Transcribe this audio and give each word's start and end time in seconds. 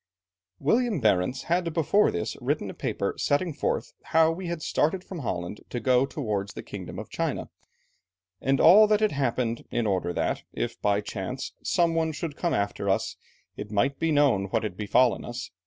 "William 0.57 0.99
Barentz 0.99 1.43
had 1.43 1.71
before 1.75 2.09
this 2.09 2.35
written 2.41 2.71
a 2.71 2.73
paper 2.73 3.13
setting 3.19 3.53
forth 3.53 3.93
how 4.05 4.31
we 4.31 4.47
had 4.47 4.63
started 4.63 5.03
from 5.03 5.19
Holland 5.19 5.61
to 5.69 5.79
go 5.79 6.07
towards 6.07 6.53
the 6.55 6.63
kingdom 6.63 6.97
of 6.97 7.11
China, 7.11 7.51
and 8.41 8.59
all 8.59 8.87
that 8.87 8.99
had 9.01 9.11
happened, 9.11 9.63
in 9.69 9.85
order 9.85 10.11
that, 10.11 10.41
if 10.53 10.81
by 10.81 11.01
chance, 11.01 11.53
some 11.61 11.93
one 11.93 12.13
should 12.13 12.35
come 12.35 12.55
after 12.55 12.89
us, 12.89 13.15
it 13.55 13.69
might 13.69 13.99
be 13.99 14.11
known 14.11 14.45
what 14.45 14.63
had 14.63 14.75
befallen 14.75 15.23
us. 15.23 15.51